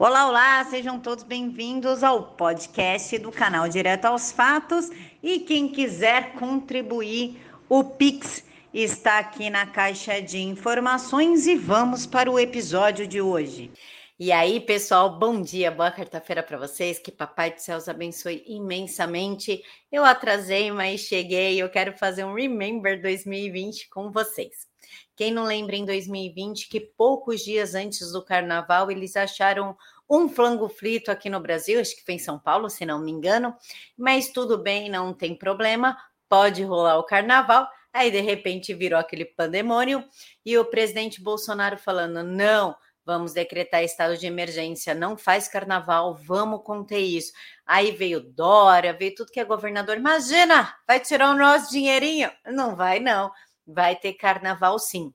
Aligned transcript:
Olá, 0.00 0.28
olá, 0.28 0.64
sejam 0.66 1.00
todos 1.00 1.24
bem-vindos 1.24 2.04
ao 2.04 2.36
podcast 2.36 3.18
do 3.18 3.32
canal 3.32 3.68
Direto 3.68 4.04
aos 4.04 4.30
Fatos. 4.30 4.88
E 5.20 5.40
quem 5.40 5.66
quiser 5.66 6.34
contribuir, 6.34 7.36
o 7.68 7.82
Pix 7.82 8.44
está 8.72 9.18
aqui 9.18 9.50
na 9.50 9.66
caixa 9.66 10.22
de 10.22 10.38
informações 10.38 11.48
e 11.48 11.56
vamos 11.56 12.06
para 12.06 12.30
o 12.30 12.38
episódio 12.38 13.08
de 13.08 13.20
hoje. 13.20 13.72
E 14.20 14.30
aí, 14.30 14.60
pessoal, 14.60 15.18
bom 15.18 15.42
dia, 15.42 15.68
boa 15.68 15.90
quarta-feira 15.90 16.44
para 16.44 16.58
vocês. 16.58 17.00
Que 17.00 17.10
Papai 17.10 17.52
do 17.52 17.60
Céu 17.60 17.76
os 17.76 17.88
abençoe 17.88 18.44
imensamente. 18.46 19.60
Eu 19.90 20.04
atrasei, 20.04 20.70
mas 20.70 21.00
cheguei. 21.00 21.60
Eu 21.60 21.68
quero 21.68 21.98
fazer 21.98 22.22
um 22.22 22.34
Remember 22.34 23.02
2020 23.02 23.88
com 23.88 24.12
vocês. 24.12 24.67
Quem 25.16 25.32
não 25.32 25.44
lembra 25.44 25.76
em 25.76 25.84
2020 25.84 26.68
que 26.68 26.80
poucos 26.80 27.42
dias 27.42 27.74
antes 27.74 28.12
do 28.12 28.24
carnaval 28.24 28.90
eles 28.90 29.16
acharam 29.16 29.76
um 30.08 30.28
flango 30.28 30.68
frito 30.68 31.10
aqui 31.10 31.28
no 31.28 31.40
Brasil, 31.40 31.80
acho 31.80 31.94
que 31.94 32.04
foi 32.04 32.14
em 32.14 32.18
São 32.18 32.38
Paulo, 32.38 32.70
se 32.70 32.86
não 32.86 32.98
me 32.98 33.10
engano, 33.10 33.54
mas 33.96 34.28
tudo 34.32 34.56
bem, 34.56 34.88
não 34.88 35.12
tem 35.12 35.34
problema, 35.34 35.96
pode 36.28 36.62
rolar 36.62 36.98
o 36.98 37.04
carnaval. 37.04 37.68
Aí 37.92 38.10
de 38.10 38.20
repente 38.20 38.72
virou 38.74 38.98
aquele 38.98 39.24
pandemônio 39.24 40.04
e 40.44 40.56
o 40.56 40.64
presidente 40.64 41.22
Bolsonaro 41.22 41.76
falando: 41.76 42.22
não, 42.22 42.76
vamos 43.04 43.32
decretar 43.32 43.82
estado 43.82 44.16
de 44.16 44.26
emergência, 44.26 44.94
não 44.94 45.16
faz 45.16 45.48
carnaval, 45.48 46.14
vamos 46.14 46.62
conter 46.62 47.00
isso. 47.00 47.32
Aí 47.66 47.90
veio 47.90 48.20
Dória, 48.20 48.92
veio 48.92 49.14
tudo 49.14 49.32
que 49.32 49.40
é 49.40 49.44
governador. 49.44 49.96
Imagina, 49.96 50.74
vai 50.86 51.00
tirar 51.00 51.30
o 51.30 51.38
nosso 51.38 51.70
dinheirinho? 51.70 52.30
Não 52.46 52.76
vai, 52.76 53.00
não 53.00 53.30
vai 53.68 53.94
ter 53.94 54.14
carnaval 54.14 54.78
sim. 54.78 55.12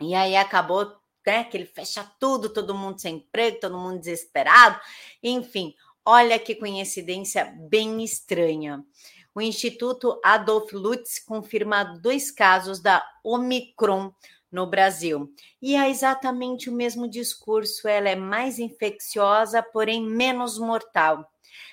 E 0.00 0.14
aí 0.14 0.34
acabou 0.34 0.90
né, 1.26 1.44
que 1.44 1.56
ele 1.56 1.66
fecha 1.66 2.04
tudo, 2.18 2.48
todo 2.48 2.74
mundo 2.74 3.00
sem 3.00 3.16
emprego, 3.16 3.60
todo 3.60 3.78
mundo 3.78 4.00
desesperado. 4.00 4.80
Enfim, 5.22 5.74
olha 6.04 6.38
que 6.38 6.54
coincidência 6.54 7.54
bem 7.68 8.02
estranha. 8.02 8.84
O 9.34 9.40
Instituto 9.40 10.20
Adolf 10.24 10.72
Lutz 10.72 11.18
confirma 11.18 11.82
dois 11.82 12.30
casos 12.30 12.80
da 12.80 13.04
Omicron 13.22 14.12
no 14.54 14.68
Brasil. 14.68 15.28
E 15.60 15.74
é 15.74 15.90
exatamente 15.90 16.70
o 16.70 16.72
mesmo 16.72 17.08
discurso, 17.08 17.88
ela 17.88 18.08
é 18.08 18.14
mais 18.14 18.60
infecciosa, 18.60 19.60
porém 19.60 20.06
menos 20.06 20.60
mortal. 20.60 21.28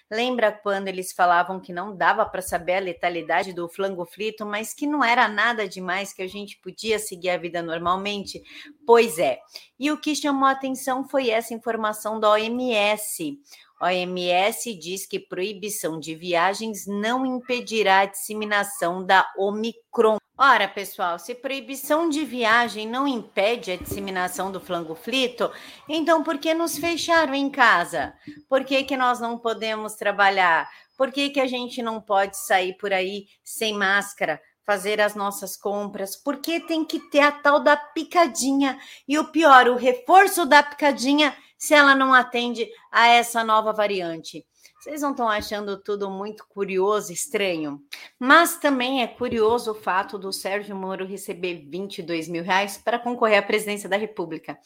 Lembra 0.09 0.51
quando 0.51 0.87
eles 0.87 1.13
falavam 1.13 1.59
que 1.59 1.71
não 1.71 1.95
dava 1.95 2.25
para 2.25 2.41
saber 2.41 2.73
a 2.73 2.79
letalidade 2.79 3.53
do 3.53 3.69
flango 3.69 4.03
frito, 4.03 4.45
mas 4.45 4.73
que 4.73 4.85
não 4.87 5.03
era 5.03 5.27
nada 5.27 5.69
demais, 5.69 6.11
que 6.11 6.23
a 6.23 6.27
gente 6.27 6.57
podia 6.57 6.99
seguir 6.99 7.29
a 7.29 7.37
vida 7.37 7.61
normalmente? 7.61 8.41
Pois 8.85 9.19
é. 9.19 9.39
E 9.79 9.91
o 9.91 9.97
que 9.97 10.15
chamou 10.15 10.47
a 10.47 10.51
atenção 10.51 11.07
foi 11.07 11.29
essa 11.29 11.53
informação 11.53 12.19
da 12.19 12.31
OMS. 12.31 13.39
A 13.79 13.85
OMS 13.85 14.75
diz 14.75 15.05
que 15.05 15.19
proibição 15.19 15.99
de 15.99 16.13
viagens 16.15 16.85
não 16.87 17.25
impedirá 17.25 17.99
a 17.99 18.05
disseminação 18.05 19.05
da 19.05 19.31
Omicron. 19.37 20.20
Ora, 20.43 20.67
pessoal, 20.67 21.19
se 21.19 21.35
proibição 21.35 22.09
de 22.09 22.25
viagem 22.25 22.87
não 22.87 23.07
impede 23.07 23.69
a 23.69 23.75
disseminação 23.75 24.51
do 24.51 24.59
flango 24.59 24.95
frito, 24.95 25.51
então 25.87 26.23
por 26.23 26.39
que 26.39 26.51
nos 26.51 26.79
fecharam 26.79 27.35
em 27.35 27.47
casa? 27.47 28.15
Por 28.49 28.65
que, 28.65 28.83
que 28.83 28.97
nós 28.97 29.19
não 29.19 29.37
podemos 29.37 29.93
trabalhar? 29.93 30.67
Por 30.97 31.11
que, 31.11 31.29
que 31.29 31.39
a 31.39 31.45
gente 31.45 31.83
não 31.83 32.01
pode 32.01 32.37
sair 32.37 32.75
por 32.77 32.91
aí 32.91 33.27
sem 33.43 33.75
máscara? 33.75 34.41
fazer 34.63 35.01
as 35.01 35.15
nossas 35.15 35.57
compras, 35.57 36.15
porque 36.15 36.59
tem 36.59 36.85
que 36.85 36.99
ter 37.09 37.19
a 37.19 37.31
tal 37.31 37.59
da 37.59 37.75
picadinha. 37.75 38.79
E 39.07 39.17
o 39.17 39.25
pior, 39.25 39.67
o 39.67 39.75
reforço 39.75 40.45
da 40.45 40.63
picadinha 40.63 41.35
se 41.61 41.75
ela 41.75 41.93
não 41.93 42.11
atende 42.11 42.67
a 42.91 43.07
essa 43.07 43.43
nova 43.43 43.71
variante. 43.71 44.43
Vocês 44.79 45.03
não 45.03 45.11
estão 45.11 45.29
achando 45.29 45.79
tudo 45.79 46.09
muito 46.09 46.43
curioso, 46.47 47.13
estranho? 47.13 47.79
Mas 48.19 48.57
também 48.57 49.03
é 49.03 49.07
curioso 49.07 49.73
o 49.73 49.75
fato 49.75 50.17
do 50.17 50.33
Sérgio 50.33 50.75
Moro 50.75 51.05
receber 51.05 51.67
22 51.69 52.27
mil 52.27 52.43
reais 52.43 52.79
para 52.79 52.97
concorrer 52.97 53.37
à 53.37 53.43
presidência 53.43 53.87
da 53.87 53.95
República. 53.95 54.57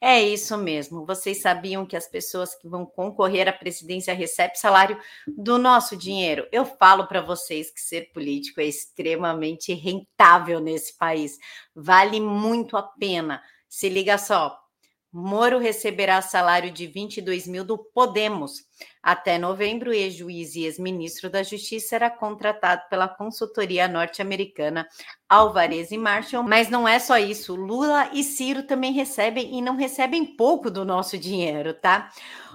É 0.00 0.22
isso 0.22 0.56
mesmo. 0.56 1.04
Vocês 1.04 1.42
sabiam 1.42 1.84
que 1.84 1.96
as 1.96 2.06
pessoas 2.06 2.54
que 2.54 2.68
vão 2.68 2.86
concorrer 2.86 3.48
à 3.48 3.52
presidência 3.52 4.14
recebem 4.14 4.54
salário 4.54 4.96
do 5.26 5.58
nosso 5.58 5.96
dinheiro? 5.96 6.46
Eu 6.52 6.64
falo 6.64 7.08
para 7.08 7.20
vocês 7.20 7.68
que 7.68 7.80
ser 7.80 8.12
político 8.12 8.60
é 8.60 8.64
extremamente 8.66 9.74
rentável 9.74 10.60
nesse 10.60 10.96
país. 10.96 11.36
Vale 11.74 12.20
muito 12.20 12.76
a 12.76 12.82
pena. 12.84 13.42
Se 13.68 13.88
liga 13.88 14.16
só, 14.18 14.63
Moro 15.16 15.60
receberá 15.60 16.20
salário 16.20 16.72
de 16.72 16.88
22 16.88 17.46
mil 17.46 17.64
do 17.64 17.78
Podemos. 17.78 18.64
Até 19.00 19.38
novembro, 19.38 19.92
ex-juiz 19.92 20.56
e 20.56 20.64
ex-ministro 20.64 21.30
da 21.30 21.40
Justiça 21.40 21.90
será 21.90 22.10
contratado 22.10 22.82
pela 22.90 23.06
consultoria 23.06 23.86
norte-americana 23.86 24.88
Alvarez 25.28 25.92
e 25.92 25.96
Marshall. 25.96 26.42
Mas 26.42 26.68
não 26.68 26.88
é 26.88 26.98
só 26.98 27.16
isso. 27.16 27.54
Lula 27.54 28.10
e 28.12 28.24
Ciro 28.24 28.64
também 28.64 28.92
recebem 28.92 29.56
e 29.56 29.62
não 29.62 29.76
recebem 29.76 30.36
pouco 30.36 30.68
do 30.68 30.84
nosso 30.84 31.16
dinheiro, 31.16 31.74
tá? 31.74 32.10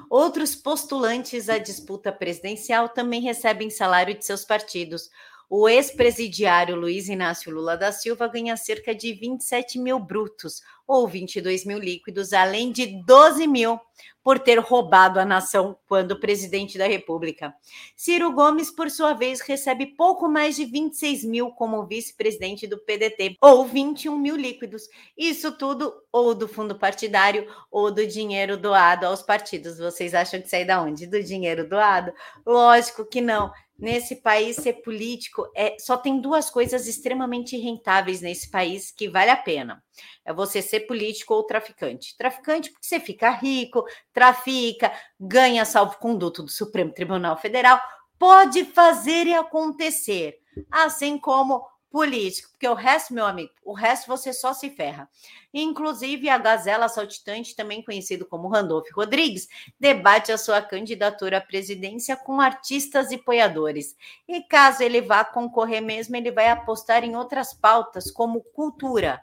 Outros 0.10 0.54
postulantes 0.54 1.48
à 1.48 1.60
disputa 1.60 2.12
presidencial 2.12 2.90
também 2.90 3.22
recebem 3.22 3.70
salário 3.70 4.18
de 4.18 4.26
seus 4.26 4.44
partidos. 4.44 5.10
O 5.52 5.68
ex-presidiário 5.68 6.76
Luiz 6.76 7.10
Inácio 7.10 7.52
Lula 7.52 7.76
da 7.76 7.92
Silva 7.92 8.28
ganha 8.28 8.56
cerca 8.56 8.94
de 8.94 9.14
27 9.14 9.80
mil 9.80 9.98
brutos, 9.98 10.62
ou 10.86 11.08
22 11.08 11.66
mil 11.66 11.80
líquidos, 11.80 12.34
além 12.34 12.72
de 12.72 13.04
12 13.04 13.48
mil 13.48 13.80
por 14.24 14.38
ter 14.38 14.60
roubado 14.60 15.20
a 15.20 15.26
nação 15.26 15.76
quando 15.88 16.20
presidente 16.20 16.78
da 16.78 16.88
República. 16.88 17.52
Ciro 17.96 18.32
Gomes, 18.32 18.70
por 18.70 18.92
sua 18.92 19.14
vez, 19.14 19.42
recebe 19.42 19.88
pouco 19.88 20.30
mais 20.30 20.56
de 20.56 20.66
26 20.66 21.24
mil 21.24 21.50
como 21.50 21.86
vice-presidente 21.88 22.68
do 22.68 22.78
PDT, 22.78 23.38
ou 23.42 23.66
21 23.66 24.20
mil 24.20 24.36
líquidos. 24.36 24.84
Isso 25.18 25.52
tudo 25.52 25.92
ou 26.12 26.36
do 26.36 26.48
fundo 26.48 26.78
partidário 26.78 27.48
ou 27.72 27.92
do 27.92 28.06
dinheiro 28.06 28.56
doado 28.56 29.08
aos 29.08 29.24
partidos. 29.24 29.80
Vocês 29.80 30.14
acham 30.14 30.40
que 30.40 30.50
sai 30.50 30.64
da 30.64 30.80
onde? 30.80 31.08
Do 31.08 31.24
dinheiro 31.24 31.68
doado? 31.68 32.14
Lógico 32.46 33.04
que 33.04 33.20
não 33.20 33.52
nesse 33.80 34.18
país 34.18 34.58
ser 34.58 34.82
político 34.82 35.50
é 35.56 35.78
só 35.80 35.98
tem 35.98 36.20
duas 36.20 36.50
coisas 36.50 36.88
extremamente 36.88 37.58
rentáveis 37.58 38.22
nesse 38.22 38.50
país 38.52 38.92
que 38.92 39.08
vale 39.08 39.32
a 39.32 39.38
pena. 39.38 39.84
É 40.26 40.34
você 40.34 40.62
ser 40.62 40.82
político 40.82 41.34
ou 41.34 41.44
traficante. 41.44 42.16
Traficante 42.18 42.70
porque 42.70 42.86
você 42.86 43.00
fica 43.00 43.30
rico, 43.32 43.86
trafica, 44.14 44.92
ganha 45.20 45.66
salvo-conduto 45.66 46.44
do 46.44 46.50
Supremo 46.50 46.94
Tribunal 46.94 47.38
Federal, 47.38 47.82
pode 48.18 48.66
fazer 48.66 49.28
e 49.28 49.34
acontecer, 49.34 50.40
assim 50.70 51.18
como 51.18 51.66
político, 51.90 52.50
porque 52.52 52.68
o 52.68 52.74
resto, 52.74 53.14
meu 53.14 53.26
amigo, 53.26 53.52
o 53.64 53.74
resto 53.74 54.08
você 54.08 54.32
só 54.32 54.54
se 54.54 54.70
ferra. 54.70 55.10
Inclusive, 55.54 56.30
a 56.30 56.38
Gazela 56.38 56.88
Saltitante, 56.88 57.56
também 57.56 57.84
conhecido 57.84 58.26
como 58.26 58.48
Randolph 58.48 58.88
Rodrigues, 58.94 59.48
debate 59.80 60.32
a 60.32 60.38
sua 60.38 60.62
candidatura 60.62 61.38
à 61.38 61.42
presidência 61.42 62.16
com 62.16 62.40
artistas 62.40 63.12
e 63.12 63.16
apoiadores. 63.16 63.96
E 64.28 64.42
caso 64.44 64.84
ele 64.84 65.02
vá 65.02 65.26
concorrer 65.26 65.82
mesmo, 65.82 66.16
ele 66.16 66.32
vai 66.32 66.50
apostar 66.50 67.04
em 67.04 67.16
outras 67.16 67.54
pautas, 67.54 68.12
como 68.12 68.42
cultura 68.42 69.22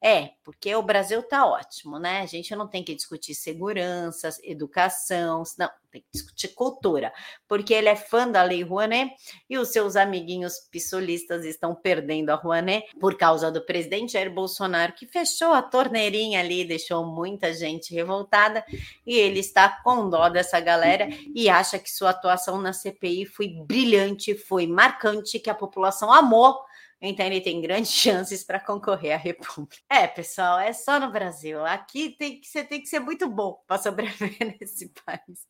é, 0.00 0.30
porque 0.44 0.74
o 0.76 0.82
Brasil 0.82 1.20
está 1.20 1.44
ótimo, 1.44 1.98
né? 1.98 2.20
A 2.20 2.26
gente 2.26 2.54
não 2.54 2.68
tem 2.68 2.84
que 2.84 2.94
discutir 2.94 3.34
segurança, 3.34 4.30
educação, 4.44 5.42
não, 5.58 5.68
tem 5.90 6.02
que 6.02 6.06
discutir 6.12 6.48
cultura, 6.48 7.12
porque 7.48 7.74
ele 7.74 7.88
é 7.88 7.96
fã 7.96 8.28
da 8.28 8.42
Lei 8.42 8.62
Rouanet 8.62 9.12
e 9.50 9.58
os 9.58 9.68
seus 9.68 9.96
amiguinhos 9.96 10.54
pissolistas 10.70 11.44
estão 11.44 11.74
perdendo 11.74 12.30
a 12.30 12.36
Rouanet 12.36 12.86
por 13.00 13.16
causa 13.16 13.50
do 13.50 13.64
presidente 13.64 14.12
Jair 14.12 14.32
Bolsonaro, 14.32 14.92
que 14.92 15.06
fechou 15.06 15.52
a 15.52 15.62
torneirinha 15.62 16.40
ali, 16.40 16.64
deixou 16.64 17.04
muita 17.04 17.52
gente 17.52 17.92
revoltada, 17.92 18.64
e 19.04 19.16
ele 19.16 19.40
está 19.40 19.68
com 19.82 20.08
dó 20.08 20.28
dessa 20.28 20.60
galera 20.60 21.08
e 21.34 21.48
acha 21.48 21.78
que 21.78 21.90
sua 21.90 22.10
atuação 22.10 22.60
na 22.60 22.72
CPI 22.72 23.26
foi 23.26 23.48
brilhante, 23.48 24.36
foi 24.36 24.66
marcante, 24.66 25.40
que 25.40 25.50
a 25.50 25.54
população 25.54 26.12
amou 26.12 26.67
então 27.00 27.24
ele 27.24 27.40
tem 27.40 27.60
grandes 27.60 27.90
chances 27.94 28.44
para 28.44 28.58
concorrer 28.58 29.14
à 29.14 29.16
República. 29.16 29.76
É, 29.88 30.06
pessoal, 30.06 30.58
é 30.58 30.72
só 30.72 30.98
no 30.98 31.10
Brasil. 31.10 31.64
Aqui 31.64 32.10
tem 32.18 32.40
que 32.40 32.46
você 32.46 32.64
tem 32.64 32.80
que 32.80 32.88
ser 32.88 33.00
muito 33.00 33.28
bom 33.28 33.62
para 33.66 33.78
sobreviver 33.80 34.56
nesse 34.60 34.92
país. 35.04 35.46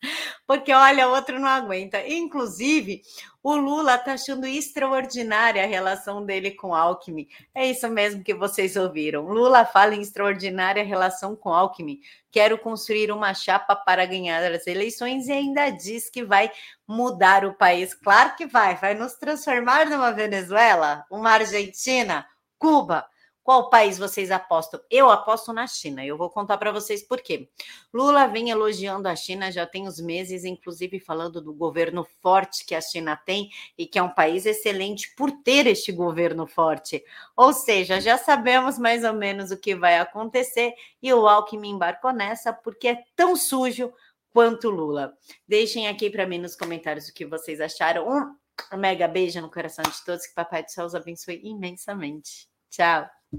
Porque 0.47 0.73
olha, 0.73 1.09
outro 1.09 1.39
não 1.39 1.49
aguenta. 1.49 2.07
Inclusive, 2.07 3.03
o 3.43 3.57
Lula 3.57 3.95
está 3.95 4.13
achando 4.13 4.47
extraordinária 4.47 5.63
a 5.63 5.67
relação 5.67 6.25
dele 6.25 6.51
com 6.51 6.75
Alckmin. 6.75 7.27
É 7.55 7.67
isso 7.67 7.89
mesmo 7.89 8.23
que 8.23 8.35
vocês 8.35 8.77
ouviram. 8.77 9.27
Lula 9.27 9.65
fala 9.65 9.95
em 9.95 10.03
extraordinária 10.03 10.85
relação 10.85 11.35
com 11.35 11.51
Alckmin. 11.51 12.01
Quero 12.31 12.59
construir 12.59 13.11
uma 13.11 13.33
chapa 13.33 13.75
para 13.75 14.05
ganhar 14.05 14.43
as 14.53 14.67
eleições 14.67 15.29
e 15.29 15.33
ainda 15.33 15.71
diz 15.71 16.11
que 16.11 16.23
vai 16.23 16.51
mudar 16.87 17.45
o 17.45 17.55
país. 17.55 17.95
Claro 17.95 18.37
que 18.37 18.47
vai, 18.47 18.77
vai 18.77 18.95
nos 18.95 19.15
transformar 19.15 19.87
numa 19.89 20.13
Venezuela, 20.13 21.05
uma 21.11 21.31
Argentina, 21.31 22.27
Cuba. 22.59 23.07
Qual 23.49 23.71
país 23.71 23.97
vocês 23.97 24.31
apostam? 24.31 24.79
Eu 24.91 25.09
aposto 25.09 25.55
na 25.55 25.67
China. 25.67 26.05
Eu 26.05 26.19
vou 26.19 26.29
contar 26.29 26.59
para 26.59 26.71
vocês 26.71 27.03
por 27.03 27.19
quê. 27.23 27.49
Lula 27.91 28.27
vem 28.27 28.51
elogiando 28.51 29.09
a 29.09 29.17
China 29.17 29.51
já 29.51 29.65
tem 29.65 29.89
uns 29.89 29.99
meses, 29.99 30.45
inclusive 30.45 31.01
falando 31.01 31.41
do 31.41 31.55
governo 31.55 32.05
forte 32.21 32.67
que 32.67 32.75
a 32.75 32.81
China 32.83 33.17
tem 33.17 33.49
e 33.79 33.87
que 33.87 33.99
é 33.99 34.03
um 34.03 34.11
país 34.11 34.45
excelente 34.45 35.15
por 35.17 35.31
ter 35.31 35.67
este 35.67 35.91
governo 35.91 36.47
forte. 36.47 37.03
Ou 37.35 37.55
seja, 37.55 38.03
já 38.03 38.19
sabemos 38.19 38.79
mais 38.79 39.03
ou 39.03 39.15
menos 39.15 39.51
o 39.51 39.57
que 39.57 39.75
vai 39.75 39.97
acontecer 39.97 40.75
e 41.03 41.11
o 41.15 41.27
Alckmin 41.27 41.71
embarcou 41.71 42.13
nessa 42.13 42.53
porque 42.53 42.89
é 42.89 43.03
tão 43.17 43.35
sujo 43.35 43.91
quanto 44.31 44.69
Lula. 44.69 45.15
Deixem 45.49 45.89
aqui 45.89 46.11
para 46.11 46.27
mim 46.27 46.37
nos 46.37 46.55
comentários 46.55 47.09
o 47.09 47.15
que 47.15 47.25
vocês 47.25 47.63
acharam. 47.63 48.07
Um 48.07 48.77
mega 48.77 49.09
beijo 49.09 49.41
no 49.41 49.51
coração 49.51 49.85
de 49.85 50.05
todos, 50.05 50.27
que 50.27 50.35
Papai 50.35 50.63
do 50.63 50.71
Céu 50.71 50.85
os 50.85 50.95
abençoe 50.95 51.41
imensamente. 51.43 52.47
Tchau! 52.69 53.18